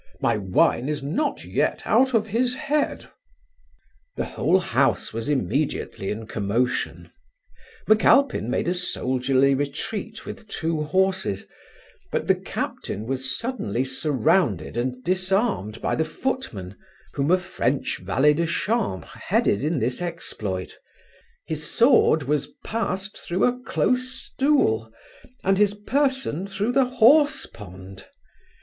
[0.19, 3.07] My wine is not yet out of his head.'
[4.15, 7.11] The whole house was immediately in commotion.
[7.87, 11.45] Macalpine made a soldierly retreat with two horses;
[12.11, 16.75] but the captain was suddenly surrounded and disarmed by the footmen,
[17.13, 20.79] whom a French valet de chambre headed in this exploit;
[21.45, 24.91] his sword was passed through a close stool,
[25.43, 28.07] and his person through the horse pond.